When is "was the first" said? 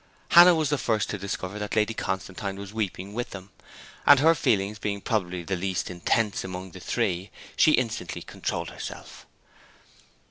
0.55-1.11